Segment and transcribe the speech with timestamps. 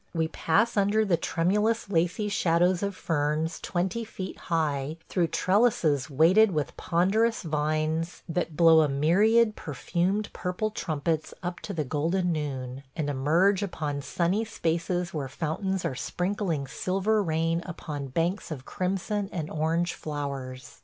[0.15, 6.49] We pass under the tremulous lacey shadows of ferns twenty feet high, through trellises weighted
[6.53, 12.81] with ponderous vines that blow a myriad perfumed purple trumpets up to the golden noon,
[12.95, 19.29] and emerge upon sunny spaces where fountains are sprinkling silver rain upon banks of crimson
[19.31, 20.79] and orange flowers.